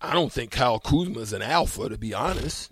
I 0.00 0.12
don't 0.12 0.32
think 0.32 0.50
Kyle 0.50 0.80
Kuzma's 0.80 1.32
an 1.32 1.42
alpha, 1.42 1.88
to 1.88 1.96
be 1.96 2.12
honest. 2.12 2.70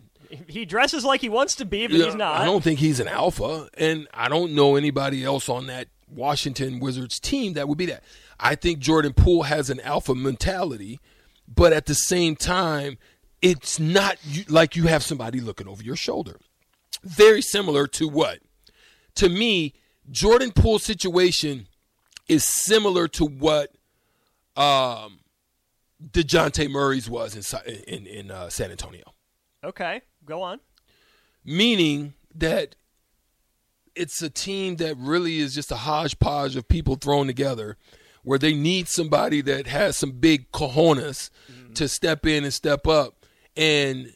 He 0.48 0.64
dresses 0.64 1.04
like 1.04 1.20
he 1.20 1.28
wants 1.28 1.56
to 1.56 1.64
be, 1.64 1.86
but 1.86 1.96
Yeah, 1.96 2.06
he's 2.06 2.14
not. 2.14 2.40
I 2.40 2.44
don't 2.44 2.62
think 2.62 2.78
he's 2.78 3.00
an 3.00 3.08
alpha, 3.08 3.68
and 3.76 4.08
I 4.14 4.28
don't 4.28 4.52
know 4.52 4.76
anybody 4.76 5.24
else 5.24 5.48
on 5.48 5.66
that 5.66 5.88
Washington 6.08 6.80
Wizards 6.80 7.20
team 7.20 7.54
that 7.54 7.68
would 7.68 7.78
be 7.78 7.86
that. 7.86 8.02
I 8.38 8.54
think 8.54 8.78
Jordan 8.78 9.12
Poole 9.12 9.44
has 9.44 9.70
an 9.70 9.80
alpha 9.80 10.14
mentality, 10.14 11.00
but 11.46 11.72
at 11.72 11.86
the 11.86 11.94
same 11.94 12.36
time, 12.36 12.98
it's 13.40 13.78
not 13.78 14.18
like 14.48 14.76
you 14.76 14.86
have 14.86 15.02
somebody 15.02 15.40
looking 15.40 15.68
over 15.68 15.82
your 15.82 15.96
shoulder. 15.96 16.38
Very 17.02 17.42
similar 17.42 17.86
to 17.88 18.08
what? 18.08 18.40
To 19.16 19.28
me, 19.28 19.74
Jordan 20.10 20.52
Poole's 20.52 20.84
situation 20.84 21.68
is 22.28 22.44
similar 22.44 23.08
to 23.08 23.24
what 23.24 23.70
um, 24.56 25.20
DeJounte 26.02 26.70
Murray's 26.70 27.08
was 27.08 27.36
in, 27.36 27.74
in, 27.86 28.06
in 28.06 28.30
uh, 28.30 28.48
San 28.48 28.70
Antonio 28.70 29.12
Okay, 29.64 30.02
go 30.24 30.42
on. 30.42 30.60
meaning 31.44 32.14
that 32.34 32.74
it's 33.94 34.22
a 34.22 34.30
team 34.30 34.76
that 34.76 34.96
really 34.96 35.38
is 35.38 35.54
just 35.54 35.70
a 35.70 35.76
hodgepodge 35.76 36.56
of 36.56 36.66
people 36.68 36.96
thrown 36.96 37.26
together 37.26 37.76
where 38.22 38.38
they 38.38 38.54
need 38.54 38.88
somebody 38.88 39.40
that 39.42 39.66
has 39.66 39.96
some 39.96 40.12
big 40.12 40.50
cojones 40.52 41.30
mm-hmm. 41.50 41.72
to 41.74 41.88
step 41.88 42.24
in 42.24 42.44
and 42.44 42.54
step 42.54 42.86
up 42.86 43.26
and 43.56 44.14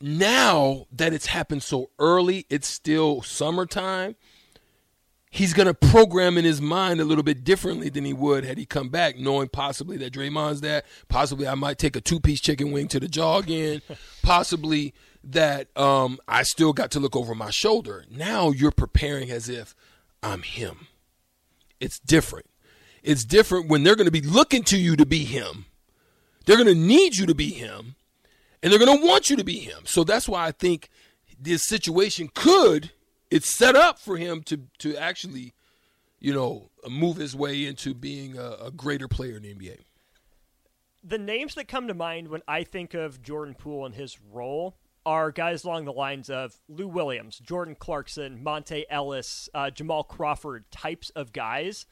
now 0.00 0.86
that 0.90 1.12
it's 1.12 1.26
happened 1.26 1.62
so 1.62 1.90
early 1.98 2.46
it's 2.50 2.66
still 2.66 3.22
summertime 3.22 4.16
he's 5.34 5.52
going 5.52 5.66
to 5.66 5.74
program 5.74 6.38
in 6.38 6.44
his 6.44 6.60
mind 6.60 7.00
a 7.00 7.04
little 7.04 7.24
bit 7.24 7.42
differently 7.42 7.88
than 7.88 8.04
he 8.04 8.12
would 8.12 8.44
had 8.44 8.56
he 8.56 8.64
come 8.64 8.88
back, 8.88 9.18
knowing 9.18 9.48
possibly 9.48 9.96
that 9.96 10.12
Draymond's 10.12 10.60
that. 10.60 10.86
Possibly 11.08 11.48
I 11.48 11.56
might 11.56 11.76
take 11.76 11.96
a 11.96 12.00
two 12.00 12.20
piece 12.20 12.40
chicken 12.40 12.70
wing 12.70 12.86
to 12.88 13.00
the 13.00 13.08
jaw 13.08 13.38
again. 13.38 13.82
possibly 14.22 14.94
that 15.24 15.76
um, 15.76 16.18
I 16.28 16.42
still 16.42 16.72
got 16.72 16.90
to 16.92 17.00
look 17.00 17.16
over 17.16 17.34
my 17.34 17.50
shoulder. 17.50 18.04
Now 18.10 18.50
you're 18.50 18.70
preparing 18.70 19.30
as 19.30 19.48
if 19.48 19.74
I'm 20.22 20.42
him. 20.42 20.86
It's 21.80 21.98
different. 21.98 22.46
It's 23.02 23.24
different 23.24 23.68
when 23.68 23.82
they're 23.82 23.96
going 23.96 24.06
to 24.06 24.12
be 24.12 24.20
looking 24.20 24.62
to 24.64 24.78
you 24.78 24.96
to 24.96 25.06
be 25.06 25.24
him. 25.24 25.66
They're 26.46 26.56
going 26.56 26.68
to 26.68 26.74
need 26.74 27.16
you 27.16 27.26
to 27.26 27.34
be 27.34 27.50
him, 27.50 27.96
and 28.62 28.70
they're 28.70 28.78
going 28.78 28.98
to 29.00 29.06
want 29.06 29.30
you 29.30 29.36
to 29.36 29.44
be 29.44 29.58
him. 29.58 29.84
So 29.84 30.04
that's 30.04 30.28
why 30.28 30.46
I 30.46 30.52
think 30.52 30.90
this 31.38 31.64
situation 31.64 32.28
could 32.34 32.92
it's 33.34 33.52
set 33.52 33.74
up 33.74 33.98
for 33.98 34.16
him 34.16 34.42
to 34.44 34.60
to 34.78 34.96
actually, 34.96 35.54
you 36.20 36.32
know, 36.32 36.70
move 36.88 37.16
his 37.16 37.34
way 37.34 37.66
into 37.66 37.92
being 37.92 38.38
a, 38.38 38.66
a 38.66 38.70
greater 38.70 39.08
player 39.08 39.36
in 39.36 39.42
the 39.42 39.52
NBA. 39.52 39.78
The 41.02 41.18
names 41.18 41.54
that 41.56 41.66
come 41.66 41.88
to 41.88 41.94
mind 41.94 42.28
when 42.28 42.42
I 42.46 42.62
think 42.62 42.94
of 42.94 43.22
Jordan 43.22 43.54
Poole 43.54 43.86
and 43.86 43.94
his 43.94 44.18
role 44.32 44.76
are 45.06 45.30
guys 45.30 45.64
along 45.64 45.84
the 45.84 45.92
lines 45.92 46.30
of 46.30 46.54
Lou 46.68 46.88
Williams, 46.88 47.38
Jordan 47.38 47.74
Clarkson, 47.78 48.42
Monta 48.44 48.84
Ellis, 48.88 49.48
uh, 49.54 49.70
Jamal 49.70 50.02
Crawford 50.04 50.70
types 50.70 51.10
of 51.10 51.32
guys. 51.32 51.86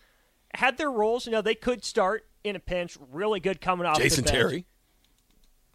Had 0.54 0.76
their 0.78 0.90
roles, 0.90 1.26
you 1.26 1.32
know, 1.32 1.42
they 1.42 1.54
could 1.54 1.84
start 1.84 2.26
in 2.44 2.56
a 2.56 2.60
pinch, 2.60 2.96
really 3.10 3.40
good 3.40 3.60
coming 3.60 3.86
off 3.86 3.98
Jason 3.98 4.24
the 4.24 4.30
bench. 4.32 4.42
Terry. 4.42 4.64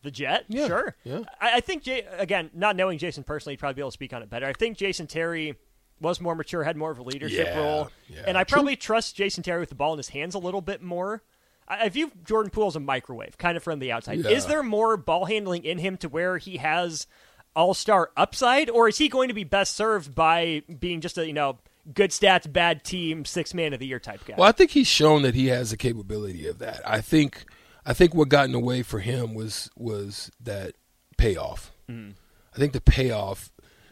The 0.03 0.12
Jet, 0.12 0.46
Yeah, 0.48 0.67
sure. 0.67 0.96
yeah. 1.03 1.20
I, 1.41 1.56
I 1.56 1.60
think 1.60 1.84
Jay, 1.84 2.06
again, 2.17 2.51
not 2.53 2.75
knowing 2.75 2.98
Jason 3.00 3.24
personally, 3.24 3.53
he'd 3.53 3.60
probably 3.60 3.74
be 3.75 3.82
able 3.82 3.89
to 3.91 3.94
speak 3.96 4.13
on 4.13 4.22
it 4.22 4.29
better. 4.29 4.46
I 4.46 4.53
think 4.53 4.77
Jason 4.77 5.08
Terry 5.08 5.56
was 6.00 6.22
more 6.22 6.36
mature, 6.36 6.63
had 6.63 6.77
more 6.77 6.91
of 6.91 7.00
a 7.00 7.03
leadership 7.03 7.48
Yeah, 7.48 7.60
role, 7.60 7.89
yeah. 8.08 8.22
and 8.27 8.38
I 8.38 8.44
True. 8.44 8.58
probably 8.58 8.75
trust 8.75 9.15
Jason 9.15 9.41
Terry 9.41 9.60
with 9.60 9.70
the 9.70 9.75
ball 9.75 9.94
in 9.94 9.98
his 9.98 10.10
hands 10.10 10.36
a 10.36 10.39
little 10.39 10.62
bit 10.62 10.82
more. 10.84 11.24
I, 11.68 11.90
view 11.90 12.12
Jordan 12.24 12.50
Poole 12.50 12.68
as 12.68 12.76
a 12.76 12.80
microwave, 12.80 13.38
kind 13.38 13.58
of 13.58 13.64
from 13.64 13.80
the 13.80 13.92
outside. 13.92 14.20
Yeah. 14.20 14.32
Is 14.32 14.46
there 14.46 14.64
more 14.64 14.98
ball 14.98 15.26
handling 15.26 15.66
in 15.66 15.78
him 15.78 15.98
to 15.98 16.10
where 16.10 16.38
he 16.38 16.58
has 16.58 17.08
all 17.56 17.74
star 17.74 18.12
upside, 18.16 18.70
or 18.70 18.88
is 18.88 18.98
he 18.98 19.10
going 19.10 19.28
to 19.28 19.34
be 19.34 19.44
best 19.44 19.76
served 19.76 20.16
by 20.16 20.64
being 20.80 21.02
just 21.02 21.18
a 21.18 21.26
you 21.26 21.34
know 21.34 21.58
good 21.94 22.12
stats, 22.12 22.52
bad 22.52 22.84
team, 22.84 23.26
six 23.26 23.54
man 23.54 23.74
of 23.74 23.80
the 23.80 23.88
year 23.88 24.00
type 24.00 24.22
guy? 24.26 24.36
Well, 24.38 24.48
I 24.48 24.52
think 24.52 24.72
he's 24.72 24.88
shown 24.88 25.24
that 25.24 25.36
he 25.36 25.48
has 25.48 25.72
the 25.72 25.78
capability 25.78 26.48
of 26.48 26.60
that. 26.60 26.82
I 26.86 27.02
think 27.02 27.46
I 27.86 27.94
think 27.94 28.14
what 28.14 28.30
got 28.30 28.46
in 28.46 28.52
the 28.52 28.60
way 28.60 28.84
for 28.84 29.00
him 29.00 29.34
was 29.34 29.70
was 29.76 30.32
that 30.42 30.76
payoff. 31.18 31.72
Mm. 31.90 32.14
I 32.54 32.58
think 32.58 32.74
the 32.74 32.82
payoff, 32.82 33.52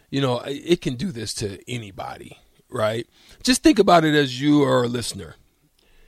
you 0.09 0.21
know, 0.21 0.41
it 0.45 0.81
can 0.81 0.95
do 0.95 1.11
this 1.11 1.33
to 1.35 1.59
anybody, 1.71 2.37
right? 2.69 3.07
Just 3.43 3.63
think 3.63 3.79
about 3.79 4.03
it 4.03 4.15
as 4.15 4.41
you 4.41 4.63
are 4.63 4.83
a 4.83 4.87
listener. 4.87 5.35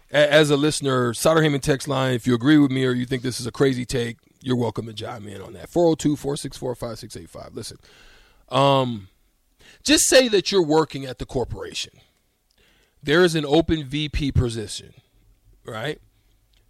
As 0.09 0.49
a 0.49 0.55
listener, 0.55 1.13
Solder 1.13 1.41
Heyman 1.41 1.61
text 1.61 1.87
line, 1.87 2.13
if 2.13 2.25
you 2.25 2.33
agree 2.33 2.57
with 2.57 2.71
me 2.71 2.85
or 2.85 2.91
you 2.91 3.05
think 3.05 3.23
this 3.23 3.39
is 3.39 3.47
a 3.47 3.51
crazy 3.51 3.85
take, 3.85 4.17
you're 4.41 4.55
welcome 4.55 4.85
to 4.85 4.93
chime 4.93 5.27
in 5.27 5.41
on 5.41 5.53
that. 5.53 5.69
402 5.69 6.15
464 6.15 6.75
5685. 6.75 7.55
Listen, 7.55 7.77
um, 8.49 9.09
just 9.83 10.05
say 10.05 10.27
that 10.29 10.51
you're 10.51 10.63
working 10.63 11.05
at 11.05 11.19
the 11.19 11.25
corporation 11.25 11.91
there 13.07 13.23
is 13.23 13.35
an 13.35 13.45
open 13.45 13.85
VP 13.85 14.31
position, 14.33 14.93
right? 15.65 15.99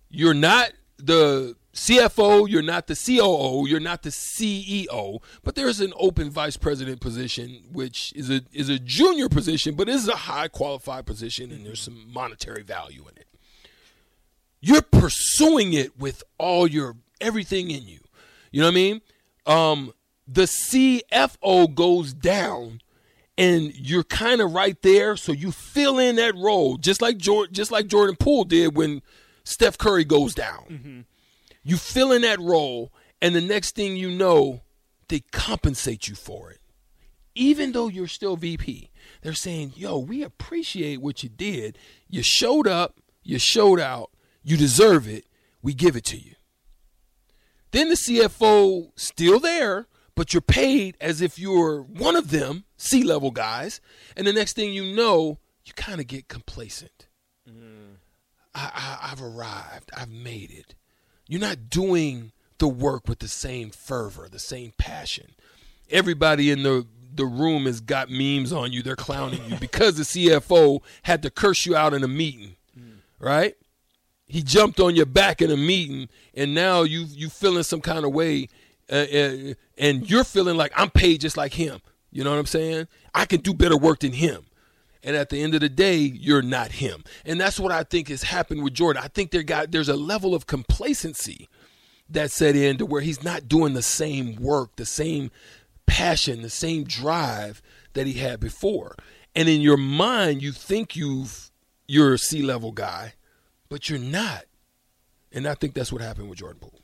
You're 0.10 0.34
not 0.34 0.72
the 0.98 1.56
CFO, 1.74 2.50
you're 2.50 2.62
not 2.62 2.88
the 2.88 2.96
COO, 2.96 3.68
you're 3.68 3.80
not 3.80 4.04
the 4.04 4.10
CEO, 4.10 5.20
but 5.44 5.56
there's 5.56 5.80
an 5.80 5.94
open 5.98 6.30
vice 6.30 6.58
president 6.58 7.02
position, 7.02 7.64
which 7.72 8.14
is 8.16 8.30
a 8.30 8.42
is 8.52 8.70
a 8.70 8.80
junior 8.80 9.30
position, 9.30 9.76
but 9.76 9.90
is 9.90 10.08
a 10.08 10.16
high 10.16 10.48
qualified 10.48 11.06
position, 11.06 11.52
and 11.52 11.66
there's 11.66 11.82
some 11.82 12.12
monetary 12.12 12.64
value 12.64 13.04
in 13.04 13.18
it. 13.18 13.27
You're 14.60 14.82
pursuing 14.82 15.74
it 15.74 16.00
with 16.00 16.24
all 16.38 16.68
your 16.68 16.96
everything 17.22 17.72
in 17.72 17.88
you. 17.88 18.00
You 18.52 18.62
know 18.62 18.68
what 18.68 18.72
I 18.72 18.76
mean? 18.76 19.02
Um, 19.46 19.94
the 20.28 20.44
CFO 20.44 21.74
goes 21.74 22.14
down 22.14 22.82
and 23.38 23.74
you're 23.76 24.04
kind 24.04 24.42
of 24.42 24.54
right 24.54 24.82
there, 24.82 25.16
so 25.16 25.32
you 25.32 25.52
fill 25.52 26.00
in 26.00 26.16
that 26.16 26.36
role, 26.36 26.78
just 26.78 27.02
like 27.02 27.18
Jordan, 27.18 27.54
just 27.54 27.72
like 27.72 27.88
Jordan 27.88 28.16
Poole 28.20 28.46
did 28.46 28.76
when 28.76 29.02
Steph 29.44 29.78
Curry 29.78 30.04
goes 30.04 30.34
down. 30.34 31.06
You 31.64 31.78
fill 31.78 32.12
in 32.12 32.24
that 32.24 32.40
role, 32.40 32.92
and 33.22 33.36
the 33.36 33.42
next 33.42 33.76
thing 33.76 33.96
you 33.96 34.10
know, 34.10 34.62
they 35.08 35.20
compensate 35.32 36.08
you 36.08 36.16
for 36.16 36.50
it, 36.52 36.60
even 37.36 37.74
though 37.74 37.88
you're 37.90 38.08
still 38.08 38.38
VP. 38.38 38.90
They're 39.22 39.34
saying, 39.34 39.74
"Yo, 39.76 39.98
we 40.00 40.24
appreciate 40.24 41.02
what 41.02 41.22
you 41.24 41.30
did. 41.30 41.78
You 42.10 42.24
showed 42.24 42.68
up, 42.68 43.00
you 43.24 43.38
showed 43.38 43.80
out, 43.80 44.10
you 44.48 44.58
deserve 44.58 45.08
it. 45.08 45.26
We 45.62 45.74
give 45.74 45.96
it 45.96 46.06
to 46.06 46.18
you." 46.18 46.34
Then 47.72 47.90
the 47.90 47.96
CFO 47.96 48.92
still 48.96 49.40
there, 49.40 49.88
but 50.16 50.34
you're 50.34 50.42
paid 50.42 50.98
as 51.00 51.22
if 51.22 51.38
you're 51.38 51.82
one 51.82 52.16
of 52.16 52.32
them, 52.32 52.64
C 52.78 53.04
level 53.04 53.32
guys. 53.32 53.82
And 54.16 54.26
the 54.26 54.34
next 54.34 54.54
thing 54.54 54.74
you 54.74 54.96
know, 54.96 55.38
you 55.66 55.74
kind 55.74 56.00
of 56.00 56.08
get 56.08 56.28
complacent. 56.28 57.08
Mm-hmm. 57.48 57.96
I, 58.56 58.72
I, 58.74 59.12
I've 59.12 59.22
arrived. 59.22 59.92
I've 59.96 60.10
made 60.10 60.52
it. 60.52 60.76
You're 61.28 61.42
not 61.42 61.70
doing 61.70 62.32
the 62.58 62.68
work 62.68 63.08
with 63.08 63.20
the 63.20 63.28
same 63.28 63.70
fervor, 63.70 64.28
the 64.30 64.40
same 64.40 64.74
passion. 64.78 65.36
Everybody 65.90 66.52
in 66.52 66.64
the 66.64 66.88
the 67.14 67.26
room 67.26 67.66
has 67.66 67.82
got 67.82 68.10
memes 68.10 68.54
on 68.54 68.72
you. 68.72 68.84
They're 68.84 68.96
clowning 68.96 69.42
you 69.50 69.58
because 69.60 69.98
the 69.98 70.04
CFO 70.04 70.82
had 71.04 71.24
to 71.24 71.30
curse 71.32 71.66
you 71.66 71.76
out 71.76 71.94
in 71.94 72.04
a 72.04 72.08
meeting, 72.08 72.56
mm. 72.78 72.98
right? 73.20 73.56
He 74.28 74.44
jumped 74.44 74.80
on 74.80 74.96
your 74.96 75.06
back 75.06 75.42
in 75.42 75.50
a 75.50 75.58
meeting 75.58 76.10
and 76.34 76.54
now 76.54 76.84
you 76.84 77.06
you 77.10 77.30
feeling 77.30 77.64
some 77.64 77.82
kind 77.82 78.06
of 78.06 78.14
way 78.14 78.50
uh, 78.92 78.96
uh, 79.14 79.54
and 79.78 80.10
you're 80.10 80.24
feeling 80.24 80.58
like 80.58 80.72
I'm 80.76 80.90
paid 80.90 81.22
just 81.22 81.38
like 81.38 81.54
him. 81.54 81.82
You 82.12 82.24
know 82.24 82.32
what 82.32 82.40
I'm 82.40 82.46
saying? 82.46 82.88
I 83.14 83.26
can 83.26 83.42
do 83.42 83.54
better 83.54 83.78
work 83.78 84.00
than 84.00 84.14
him. 84.14 84.46
And 85.04 85.16
at 85.16 85.30
the 85.30 85.42
end 85.42 85.54
of 85.54 85.62
the 85.62 85.70
day, 85.70 85.98
you're 85.98 86.42
not 86.42 86.74
him. 86.74 87.04
And 87.26 87.40
that's 87.40 87.60
what 87.60 87.72
I 87.72 87.84
think 87.84 88.10
has 88.10 88.24
happened 88.24 88.64
with 88.64 88.74
Jordan. 88.74 89.02
I 89.04 89.08
think 89.08 89.32
there 89.32 89.44
got 89.44 89.72
there's 89.72 89.90
a 89.90 89.96
level 89.96 90.34
of 90.34 90.48
complacency 90.48 91.50
that 92.10 92.32
set 92.32 92.56
in 92.56 92.78
to 92.78 92.86
where 92.86 93.02
he's 93.02 93.24
not 93.24 93.48
doing 93.48 93.74
the 93.74 93.82
same 93.82 94.36
work, 94.36 94.76
the 94.78 94.86
same 94.86 95.32
passion, 95.86 96.42
the 96.42 96.50
same 96.50 96.84
drive 96.84 97.62
that 97.94 98.08
he 98.08 98.14
had 98.14 98.40
before. 98.40 98.96
And 99.36 99.48
in 99.48 99.62
your 99.62 99.78
mind, 99.78 100.42
you 100.42 100.52
think 100.52 100.96
you've 100.96 101.52
you're 101.88 102.14
a 102.14 102.18
C 102.18 102.42
level 102.42 102.72
guy, 102.72 103.14
but 103.70 103.90
you're 103.90 104.00
not. 104.00 104.46
And 105.32 105.48
I 105.48 105.54
think 105.56 105.74
that's 105.74 105.92
what 105.92 106.02
happened 106.02 106.30
with 106.30 106.40
Jordan 106.40 106.60
Poole. 106.60 106.80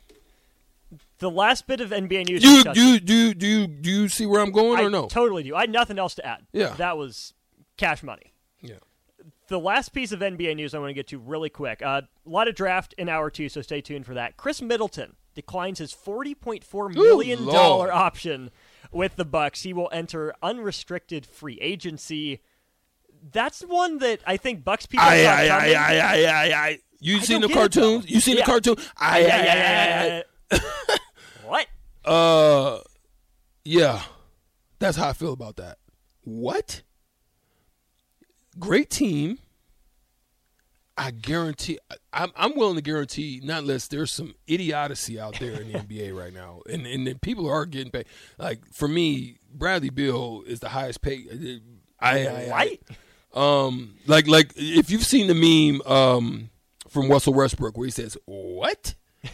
the 1.20 1.32
last 1.32 1.66
bit 1.68 1.82
of 1.82 1.90
NBA 1.92 2.28
news. 2.28 2.44
You 2.44 2.64
do 2.74 2.82
you 2.82 3.00
do 3.00 3.34
do 3.34 3.48
you 3.48 3.68
do 3.68 3.90
you 3.90 4.10
see 4.10 4.26
where 4.26 4.42
I'm 4.42 4.52
going 4.52 4.80
I 4.80 4.84
or 4.84 4.90
no? 4.90 5.08
totally 5.08 5.44
do. 5.44 5.56
I 5.56 5.62
had 5.62 5.70
nothing 5.72 5.98
else 5.98 6.16
to 6.16 6.26
add. 6.26 6.46
Yeah. 6.52 6.74
that 6.76 6.98
was 6.98 7.34
cash 7.78 8.04
money. 8.04 8.34
yeah. 8.62 8.76
the 9.48 9.60
last 9.60 9.90
piece 9.94 10.12
of 10.12 10.20
NBA 10.20 10.56
news 10.56 10.74
I 10.76 10.80
want 10.80 10.90
to 10.90 10.94
get 10.94 11.08
to 11.08 11.18
really 11.20 11.50
quick. 11.50 11.82
Uh, 11.82 12.02
a 12.26 12.30
lot 12.30 12.48
of 12.48 12.56
draft 12.56 12.94
in 12.98 13.10
hour 13.10 13.30
two, 13.30 13.50
so 13.50 13.62
stay 13.62 13.82
tuned 13.82 14.06
for 14.06 14.14
that. 14.14 14.38
Khris 14.38 14.62
Middleton 14.62 15.16
declines 15.34 15.80
his 15.80 15.94
forty 15.94 16.36
point 16.36 16.64
four 16.64 16.90
million 16.90 17.46
dollar 17.46 17.92
option 17.92 18.52
with 18.92 19.16
the 19.16 19.26
Bucks. 19.26 19.64
He 19.64 19.74
will 19.74 19.90
enter 19.92 20.34
unrestricted 20.44 21.26
free 21.26 21.58
agency. 21.62 22.42
That's 23.32 23.62
one 23.62 24.00
that 24.00 24.20
I 24.28 24.38
think 24.38 24.64
Bucks 24.64 24.86
people. 24.86 25.06
I, 25.06 25.24
saw 25.24 25.30
I, 25.30 25.36
I. 25.36 25.72
I, 25.72 25.96
I, 25.96 26.24
I, 26.24 26.68
I. 26.68 26.80
You 27.00 27.20
seen 27.20 27.42
the 27.42 27.48
get 27.48 27.52
it, 27.52 27.56
though. 27.56 27.60
cartoons? 27.62 28.10
You 28.10 28.20
seen 28.20 28.38
Yeah. 28.38 28.46
the 28.46 28.52
cartoon? 28.52 28.76
I, 28.98 29.26
I, 29.26 30.24
I, 30.52 30.58
I, 30.58 31.00
what? 31.46 31.68
I. 32.06 32.10
Uh, 32.10 32.80
yeah. 33.66 34.02
That's 34.80 34.98
how 34.98 35.10
I 35.10 35.14
feel 35.14 35.34
about 35.34 35.56
that. 35.58 35.78
What? 36.24 36.82
Great 38.60 38.90
team. 38.90 39.40
I 40.96 41.10
guarantee. 41.12 41.80
I'm 42.12 42.32
I'm 42.36 42.56
willing 42.56 42.76
to 42.76 42.82
guarantee, 42.84 43.42
not 43.44 43.64
unless 43.64 43.88
there's 43.88 44.12
some 44.12 44.36
idiocy 44.46 45.20
out 45.20 45.40
there 45.40 45.60
in 45.60 45.72
the 45.72 45.80
NBA 45.80 46.16
right 46.16 46.32
now, 46.34 46.62
and 46.70 46.86
and 46.86 47.08
then 47.08 47.18
people 47.18 47.50
are 47.50 47.66
getting 47.66 47.92
paid. 47.92 48.06
Like 48.38 48.60
for 48.72 48.88
me, 48.88 49.40
Bradley 49.52 49.90
Beal 49.90 50.44
is 50.46 50.60
the 50.60 50.70
highest 50.70 51.02
paid. 51.02 51.62
I, 52.00 52.28
I, 52.28 52.32
I 52.46 52.50
Right? 52.50 52.82
Um, 53.34 53.96
like 54.08 54.28
like 54.28 54.52
if 54.56 54.90
you've 54.90 55.04
seen 55.06 55.28
the 55.28 55.34
meme 55.34 55.82
um 55.92 56.50
from 56.90 57.10
Russell 57.10 57.34
Westbrook 57.34 57.78
where 57.78 57.86
he 57.86 57.92
says, 57.92 58.18
"What? 58.26 58.96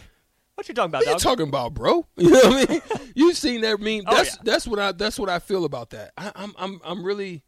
What 0.54 0.68
you 0.68 0.74
talking 0.74 0.90
about, 0.90 0.98
What 0.98 1.08
are 1.08 1.12
you 1.12 1.18
talking 1.18 1.48
about, 1.48 1.72
bro?" 1.72 2.06
You 2.16 2.30
know 2.30 2.50
what 2.50 2.68
I 2.68 2.72
mean? 2.72 2.82
You've 3.14 3.36
seen 3.38 3.62
that 3.62 3.80
meme. 3.80 4.02
Oh, 4.06 4.14
That's 4.14 4.36
yeah. 4.36 4.42
that's 4.44 4.66
what 4.66 4.78
I 4.78 4.92
that's 4.92 5.18
what 5.18 5.30
I 5.30 5.38
feel 5.38 5.64
about 5.64 5.90
that. 5.90 6.12
I, 6.18 6.32
I'm 6.34 6.54
I'm 6.58 6.80
I'm 6.84 7.02
really 7.02 7.42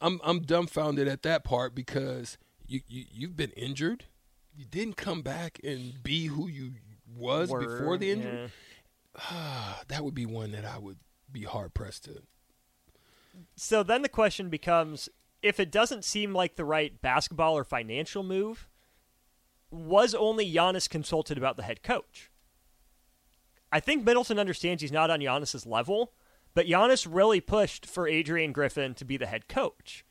I'm 0.00 0.20
I'm 0.24 0.40
dumbfounded 0.40 1.06
at 1.06 1.22
that 1.22 1.44
part 1.44 1.74
because 1.74 2.36
you, 2.66 2.80
you 2.88 3.04
you've 3.12 3.36
been 3.36 3.50
injured. 3.52 4.04
You 4.56 4.64
didn't 4.64 4.96
come 4.96 5.22
back 5.22 5.60
and 5.62 6.02
be 6.02 6.26
who 6.26 6.48
you 6.48 6.72
was 7.16 7.48
before 7.48 7.96
the 7.96 8.10
injury. 8.10 8.32
yeah. 8.36 8.46
Ah, 9.16 9.80
that 9.86 10.04
would 10.04 10.14
be 10.14 10.26
one 10.26 10.50
that 10.50 10.64
I 10.64 10.78
would 10.78 10.98
be 11.30 11.42
hard 11.42 11.74
pressed 11.74 12.04
to. 12.06 12.22
So 13.56 13.82
then 13.84 14.02
the 14.02 14.08
question 14.08 14.48
becomes 14.48 15.08
if 15.42 15.60
it 15.60 15.70
doesn't 15.70 16.04
seem 16.04 16.34
like 16.34 16.56
the 16.56 16.64
right 16.64 17.00
basketball 17.00 17.56
or 17.56 17.64
financial 17.64 18.22
move, 18.22 18.68
was 19.70 20.14
only 20.14 20.50
Giannis 20.50 20.88
consulted 20.88 21.38
about 21.38 21.56
the 21.56 21.62
head 21.62 21.82
coach? 21.82 22.30
I 23.70 23.80
think 23.80 24.04
Middleton 24.04 24.38
understands 24.38 24.82
he's 24.82 24.92
not 24.92 25.10
on 25.10 25.20
Giannis's 25.20 25.66
level, 25.66 26.12
but 26.54 26.66
Giannis 26.66 27.06
really 27.08 27.40
pushed 27.40 27.86
for 27.86 28.08
Adrian 28.08 28.52
Griffin 28.52 28.94
to 28.94 29.04
be 29.04 29.16
the 29.16 29.26
head 29.26 29.48
coach. 29.48 30.04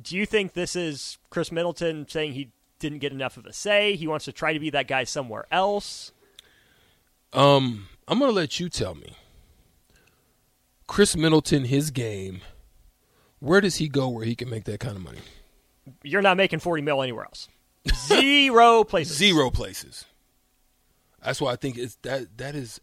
Do 0.00 0.16
you 0.16 0.26
think 0.26 0.52
this 0.52 0.76
is 0.76 1.18
Khris 1.30 1.50
Middleton 1.50 2.06
saying 2.08 2.32
he 2.32 2.50
didn't 2.78 2.98
get 2.98 3.12
enough 3.12 3.36
of 3.36 3.46
a 3.46 3.52
say? 3.52 3.96
He 3.96 4.06
wants 4.06 4.24
to 4.26 4.32
try 4.32 4.52
to 4.52 4.60
be 4.60 4.70
that 4.70 4.88
guy 4.88 5.04
somewhere 5.04 5.46
else? 5.50 6.12
Um, 7.32 7.88
I'm 8.06 8.18
gonna 8.18 8.32
let 8.32 8.60
you 8.60 8.68
tell 8.68 8.94
me. 8.94 9.16
Khris 10.86 11.16
Middleton, 11.16 11.64
his 11.64 11.90
game. 11.90 12.42
Where 13.40 13.60
does 13.60 13.76
he 13.76 13.88
go 13.88 14.08
where 14.08 14.24
he 14.24 14.34
can 14.34 14.48
make 14.50 14.64
that 14.64 14.80
kind 14.80 14.96
of 14.96 15.02
money? 15.02 15.20
you're 16.02 16.22
not 16.22 16.36
making 16.36 16.58
40 16.58 16.82
mil 16.82 17.02
anywhere 17.02 17.24
else. 17.24 17.48
Zero 18.08 18.84
places. 18.88 19.16
Zero 19.16 19.50
places. 19.50 20.04
That's 21.22 21.40
why 21.40 21.52
I 21.52 21.56
think 21.56 21.76
it's 21.78 21.96
that 22.02 22.38
that 22.38 22.54
is 22.54 22.80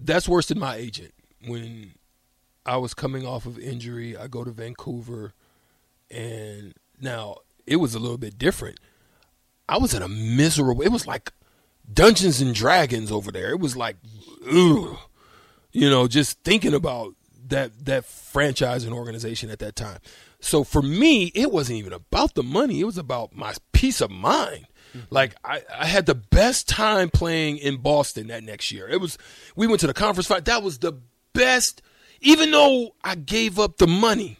that's 0.00 0.28
worse 0.28 0.46
than 0.48 0.58
my 0.58 0.76
agent. 0.76 1.12
When 1.46 1.92
I 2.66 2.76
was 2.76 2.94
coming 2.94 3.26
off 3.26 3.46
of 3.46 3.58
injury, 3.58 4.16
I 4.16 4.26
go 4.26 4.44
to 4.44 4.50
Vancouver 4.50 5.32
and 6.10 6.74
now 7.00 7.36
it 7.66 7.76
was 7.76 7.94
a 7.94 7.98
little 7.98 8.18
bit 8.18 8.38
different. 8.38 8.78
I 9.68 9.78
was 9.78 9.94
in 9.94 10.02
a 10.02 10.08
miserable 10.08 10.82
it 10.82 10.90
was 10.90 11.06
like 11.06 11.32
Dungeons 11.92 12.40
and 12.40 12.54
Dragons 12.54 13.10
over 13.10 13.30
there. 13.30 13.50
It 13.50 13.60
was 13.60 13.76
like 13.76 13.96
ugh, 14.46 14.96
you 15.72 15.90
know, 15.90 16.06
just 16.06 16.40
thinking 16.44 16.74
about 16.74 17.14
that 17.48 17.84
that 17.84 18.04
franchise 18.04 18.84
and 18.84 18.92
organization 18.92 19.50
at 19.50 19.58
that 19.60 19.76
time. 19.76 19.98
So 20.40 20.64
for 20.64 20.82
me, 20.82 21.32
it 21.34 21.50
wasn't 21.50 21.78
even 21.78 21.92
about 21.92 22.34
the 22.34 22.42
money. 22.42 22.80
It 22.80 22.84
was 22.84 22.98
about 22.98 23.34
my 23.34 23.54
peace 23.72 24.00
of 24.00 24.10
mind. 24.10 24.66
Mm-hmm. 24.90 25.06
Like 25.10 25.34
I, 25.44 25.62
I 25.74 25.86
had 25.86 26.06
the 26.06 26.14
best 26.14 26.68
time 26.68 27.10
playing 27.10 27.58
in 27.58 27.78
Boston 27.78 28.28
that 28.28 28.42
next 28.42 28.70
year. 28.70 28.88
It 28.88 29.00
was 29.00 29.18
we 29.56 29.66
went 29.66 29.80
to 29.80 29.86
the 29.86 29.94
conference 29.94 30.26
fight. 30.26 30.44
That 30.44 30.62
was 30.62 30.78
the 30.78 31.00
best, 31.32 31.82
even 32.20 32.50
though 32.50 32.94
I 33.02 33.14
gave 33.14 33.58
up 33.58 33.78
the 33.78 33.86
money 33.86 34.38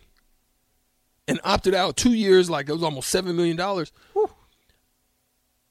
and 1.27 1.41
opted 1.43 1.75
out 1.75 1.97
two 1.97 2.13
years, 2.13 2.51
like 2.51 2.69
it 2.69 2.73
was 2.73 2.83
almost 2.83 3.09
seven 3.09 3.37
million 3.37 3.57
dollars. 3.57 3.93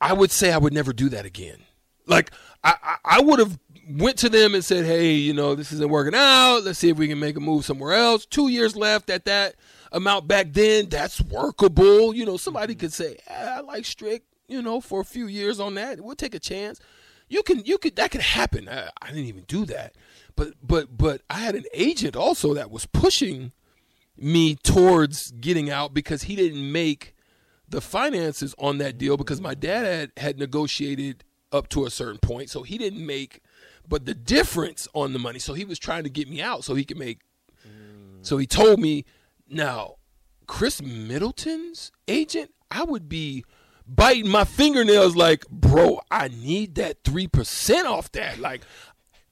I 0.01 0.13
would 0.13 0.31
say 0.31 0.51
I 0.51 0.57
would 0.57 0.73
never 0.73 0.91
do 0.91 1.09
that 1.09 1.25
again. 1.25 1.59
Like 2.05 2.31
I, 2.63 2.75
I, 2.83 2.97
I 3.05 3.21
would 3.21 3.39
have 3.39 3.57
went 3.89 4.17
to 4.19 4.29
them 4.29 4.53
and 4.53 4.63
said, 4.63 4.85
"Hey, 4.85 5.13
you 5.13 5.33
know, 5.33 5.55
this 5.55 5.71
isn't 5.71 5.89
working 5.89 6.15
out. 6.15 6.61
Let's 6.63 6.79
see 6.79 6.89
if 6.89 6.97
we 6.97 7.07
can 7.07 7.19
make 7.19 7.37
a 7.37 7.39
move 7.39 7.65
somewhere 7.65 7.93
else." 7.93 8.25
Two 8.25 8.47
years 8.47 8.75
left 8.75 9.09
at 9.09 9.25
that 9.25 9.55
amount 9.91 10.27
back 10.27 10.53
then. 10.53 10.89
That's 10.89 11.21
workable. 11.21 12.15
You 12.15 12.25
know, 12.25 12.37
somebody 12.37 12.73
mm-hmm. 12.73 12.81
could 12.81 12.93
say, 12.93 13.17
ah, 13.29 13.57
I 13.57 13.59
like 13.61 13.85
Strick 13.85 14.23
you 14.47 14.61
know, 14.61 14.81
for 14.81 15.01
a 15.01 15.05
few 15.05 15.27
years 15.27 15.59
on 15.59 15.75
that. 15.75 16.01
We'll 16.01 16.15
take 16.15 16.35
a 16.35 16.39
chance. 16.39 16.79
You 17.29 17.43
can, 17.43 17.65
you 17.65 17.77
could, 17.77 17.95
that 17.95 18.11
could 18.11 18.21
happen. 18.21 18.69
I, 18.69 18.89
I 19.01 19.07
didn't 19.07 19.25
even 19.25 19.45
do 19.47 19.65
that, 19.65 19.95
but, 20.35 20.53
but, 20.61 20.97
but 20.97 21.21
I 21.29 21.39
had 21.39 21.55
an 21.55 21.65
agent 21.73 22.15
also 22.15 22.53
that 22.53 22.69
was 22.69 22.85
pushing 22.85 23.51
me 24.15 24.55
towards 24.55 25.31
getting 25.31 25.69
out 25.69 25.93
because 25.93 26.23
he 26.23 26.35
didn't 26.35 26.71
make 26.71 27.15
the 27.67 27.81
finances 27.81 28.53
on 28.59 28.77
that 28.77 28.97
deal 28.97 29.17
because 29.17 29.41
my 29.41 29.55
dad 29.55 29.85
had, 29.85 30.11
had 30.17 30.37
negotiated 30.37 31.23
up 31.51 31.69
to 31.69 31.85
a 31.85 31.89
certain 31.89 32.19
point, 32.19 32.49
so 32.49 32.63
he 32.63 32.77
didn't 32.77 33.05
make, 33.05 33.41
but 33.87 34.05
the 34.05 34.13
difference 34.13 34.87
on 34.93 35.13
the 35.13 35.19
money. 35.19 35.39
So 35.39 35.53
he 35.53 35.65
was 35.65 35.79
trying 35.79 36.03
to 36.03 36.09
get 36.09 36.29
me 36.29 36.41
out 36.41 36.63
so 36.63 36.75
he 36.75 36.83
could 36.83 36.97
make. 36.97 37.19
So 38.21 38.37
he 38.37 38.47
told 38.47 38.79
me, 38.79 39.05
now, 39.49 39.95
Khris 40.47 40.81
Middleton's 40.81 41.91
agent, 42.07 42.51
I 42.71 42.83
would 42.83 43.09
be 43.09 43.43
biting 43.85 44.29
my 44.29 44.45
fingernails 44.45 45.15
like, 45.15 45.47
bro, 45.49 45.99
I 46.09 46.29
need 46.29 46.75
that 46.75 47.03
3% 47.03 47.85
off 47.85 48.11
that. 48.13 48.39
Like, 48.39 48.61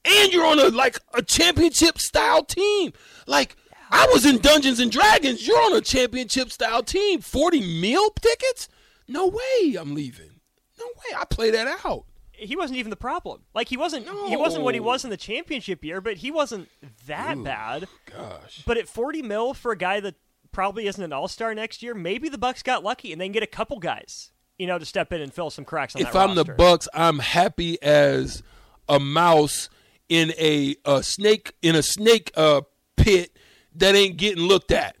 and 0.04 0.32
you're 0.32 0.46
on 0.46 0.58
a 0.58 0.68
like 0.68 0.98
a 1.14 1.22
championship 1.22 1.98
style 1.98 2.44
team. 2.44 2.92
Like, 3.26 3.56
I 3.90 4.08
was 4.12 4.26
in 4.26 4.38
Dungeons 4.38 4.80
and 4.80 4.90
Dragons. 4.90 5.46
You're 5.46 5.62
on 5.62 5.74
a 5.74 5.80
championship 5.80 6.50
style 6.50 6.82
team. 6.82 7.20
40 7.20 7.60
meal 7.80 8.10
tickets? 8.10 8.68
No 9.08 9.28
way 9.28 9.76
I'm 9.78 9.94
leaving. 9.94 10.40
No 10.78 10.86
way. 10.86 11.16
I 11.18 11.24
play 11.24 11.50
that 11.50 11.80
out. 11.84 12.04
He 12.42 12.56
wasn't 12.56 12.78
even 12.78 12.90
the 12.90 12.96
problem. 12.96 13.42
Like 13.54 13.68
he 13.68 13.76
wasn't 13.76 14.06
no. 14.06 14.28
he 14.28 14.36
wasn't 14.36 14.64
what 14.64 14.74
he 14.74 14.80
was 14.80 15.04
in 15.04 15.10
the 15.10 15.16
championship 15.16 15.84
year, 15.84 16.00
but 16.00 16.18
he 16.18 16.30
wasn't 16.30 16.68
that 17.06 17.38
Ooh, 17.38 17.44
bad. 17.44 17.88
Gosh. 18.06 18.62
But 18.66 18.78
at 18.78 18.88
40 18.88 19.22
mil 19.22 19.54
for 19.54 19.72
a 19.72 19.76
guy 19.76 20.00
that 20.00 20.14
probably 20.50 20.86
isn't 20.86 21.02
an 21.02 21.12
all-star 21.12 21.54
next 21.54 21.82
year, 21.82 21.94
maybe 21.94 22.28
the 22.28 22.38
Bucks 22.38 22.62
got 22.62 22.84
lucky 22.84 23.12
and 23.12 23.20
they 23.20 23.26
can 23.26 23.32
get 23.32 23.42
a 23.42 23.46
couple 23.46 23.78
guys 23.78 24.32
you 24.58 24.68
know, 24.68 24.78
to 24.78 24.86
step 24.86 25.12
in 25.12 25.20
and 25.20 25.32
fill 25.32 25.50
some 25.50 25.64
cracks 25.64 25.96
on 25.96 26.02
if 26.02 26.14
I'm 26.14 26.36
roster. 26.36 26.44
the 26.44 26.52
Bucks, 26.52 26.88
I'm 26.94 27.18
happy 27.18 27.82
as 27.82 28.44
a 28.88 29.00
mouse 29.00 29.68
in 30.08 30.32
a, 30.38 30.76
a 30.84 31.02
snake 31.02 31.54
in 31.62 31.74
a 31.74 31.82
snake 31.82 32.30
uh, 32.36 32.60
pit 32.96 33.36
that 33.74 33.96
ain't 33.96 34.16
getting 34.18 34.44
looked 34.44 34.70
at. 34.70 34.96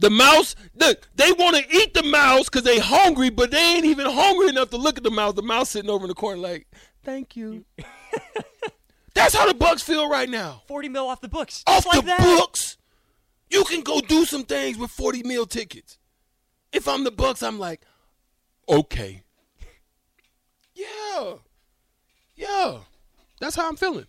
The 0.00 0.08
mouse, 0.08 0.56
look, 0.74 1.08
they 1.14 1.30
want 1.32 1.56
to 1.56 1.76
eat 1.76 1.92
the 1.92 2.02
mouse 2.02 2.44
because 2.44 2.62
they 2.62 2.78
hungry, 2.78 3.28
but 3.28 3.50
they 3.50 3.58
ain't 3.58 3.84
even 3.84 4.06
hungry 4.06 4.48
enough 4.48 4.70
to 4.70 4.78
look 4.78 4.96
at 4.96 5.04
the 5.04 5.10
mouse. 5.10 5.34
The 5.34 5.42
mouse 5.42 5.70
sitting 5.70 5.90
over 5.90 6.04
in 6.04 6.08
the 6.08 6.14
corner 6.14 6.40
like, 6.40 6.66
thank 7.04 7.36
you. 7.36 7.66
That's 9.14 9.34
how 9.34 9.46
the 9.46 9.52
Bucks 9.52 9.82
feel 9.82 10.08
right 10.08 10.28
now. 10.28 10.62
40 10.68 10.88
mil 10.88 11.06
off 11.06 11.20
the 11.20 11.28
books. 11.28 11.62
Off 11.66 11.84
like 11.84 12.00
the 12.00 12.06
that. 12.06 12.20
books. 12.20 12.78
You 13.50 13.64
can 13.64 13.82
go 13.82 14.00
do 14.00 14.24
some 14.24 14.44
things 14.44 14.78
with 14.78 14.90
40 14.90 15.22
mil 15.24 15.44
tickets. 15.44 15.98
If 16.72 16.88
I'm 16.88 17.04
the 17.04 17.10
Bucks, 17.10 17.42
I'm 17.42 17.58
like, 17.58 17.82
okay. 18.68 19.22
Yeah. 20.74 21.34
Yeah. 22.36 22.78
That's 23.38 23.56
how 23.56 23.68
I'm 23.68 23.76
feeling. 23.76 24.06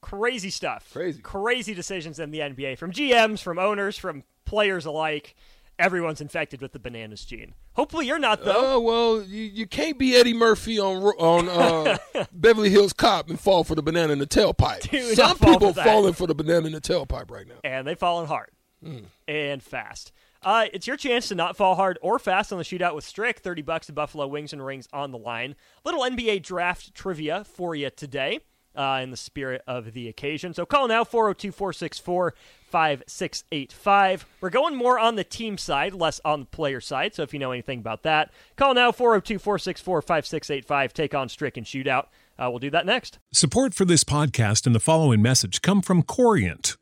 Crazy 0.00 0.50
stuff. 0.50 0.90
Crazy. 0.92 1.22
Crazy 1.22 1.72
decisions 1.72 2.18
in 2.18 2.32
the 2.32 2.40
NBA 2.40 2.78
from 2.78 2.90
GMs, 2.90 3.40
from 3.40 3.60
owners, 3.60 3.96
from 3.96 4.24
players 4.44 4.86
alike. 4.86 5.34
Everyone's 5.78 6.20
infected 6.20 6.60
with 6.60 6.72
the 6.72 6.78
bananas 6.78 7.24
gene. 7.24 7.54
Hopefully, 7.72 8.06
you're 8.06 8.18
not 8.18 8.44
though. 8.44 8.54
Oh 8.54 8.80
well, 8.80 9.22
you, 9.22 9.42
you 9.42 9.66
can't 9.66 9.98
be 9.98 10.14
Eddie 10.14 10.34
Murphy 10.34 10.78
on 10.78 11.02
on 11.02 11.48
uh, 11.48 11.98
Beverly 12.32 12.70
Hills 12.70 12.92
Cop 12.92 13.28
and 13.28 13.40
fall 13.40 13.64
for 13.64 13.74
the 13.74 13.82
banana 13.82 14.12
in 14.12 14.18
the 14.18 14.26
tailpipe. 14.26 14.88
Do 14.90 15.14
Some 15.14 15.38
people 15.38 15.72
for 15.72 15.82
falling 15.82 16.12
for 16.12 16.26
the 16.26 16.34
banana 16.34 16.66
in 16.66 16.72
the 16.72 16.80
tailpipe 16.80 17.30
right 17.30 17.48
now, 17.48 17.56
and 17.64 17.86
they've 17.86 17.98
fallen 17.98 18.26
hard 18.26 18.50
mm. 18.84 19.04
and 19.26 19.62
fast. 19.62 20.12
Uh, 20.44 20.66
it's 20.72 20.86
your 20.86 20.96
chance 20.96 21.28
to 21.28 21.34
not 21.34 21.56
fall 21.56 21.76
hard 21.76 21.98
or 22.02 22.18
fast 22.18 22.52
on 22.52 22.58
the 22.58 22.64
shootout 22.64 22.94
with 22.94 23.04
Strick. 23.04 23.38
30 23.38 23.62
bucks 23.62 23.86
to 23.86 23.92
Buffalo 23.92 24.26
Wings 24.26 24.52
and 24.52 24.64
Rings 24.64 24.88
on 24.92 25.12
the 25.12 25.18
line. 25.18 25.54
Little 25.84 26.02
NBA 26.02 26.42
draft 26.42 26.94
trivia 26.94 27.44
for 27.44 27.74
you 27.74 27.90
today 27.90 28.40
uh, 28.76 29.00
in 29.02 29.10
the 29.10 29.16
spirit 29.16 29.62
of 29.66 29.92
the 29.92 30.08
occasion. 30.08 30.54
So 30.54 30.64
call 30.66 30.88
now 30.88 31.04
402 31.04 31.52
464 31.52 32.34
5685. 32.70 34.26
We're 34.40 34.50
going 34.50 34.74
more 34.74 34.98
on 34.98 35.16
the 35.16 35.24
team 35.24 35.58
side, 35.58 35.92
less 35.94 36.20
on 36.24 36.40
the 36.40 36.46
player 36.46 36.80
side. 36.80 37.14
So 37.14 37.22
if 37.22 37.32
you 37.32 37.38
know 37.38 37.52
anything 37.52 37.78
about 37.78 38.02
that, 38.04 38.32
call 38.56 38.74
now 38.74 38.92
402 38.92 39.38
464 39.38 40.02
5685. 40.02 40.94
Take 40.94 41.14
on 41.14 41.28
Strick 41.28 41.56
and 41.56 41.66
Shootout. 41.66 42.06
Uh, 42.38 42.48
we'll 42.48 42.58
do 42.58 42.70
that 42.70 42.86
next. 42.86 43.18
Support 43.32 43.74
for 43.74 43.84
this 43.84 44.04
podcast 44.04 44.66
and 44.66 44.74
the 44.74 44.80
following 44.80 45.20
message 45.20 45.60
come 45.62 45.82
from 45.82 46.02
Corient. 46.02 46.76